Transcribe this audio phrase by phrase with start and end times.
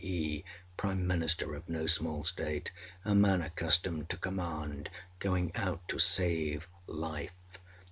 [0.03, 0.43] E.,
[0.77, 2.71] Prime Minister of no small State,
[3.05, 4.89] a man accustomed to command,
[5.19, 7.35] going out to save life.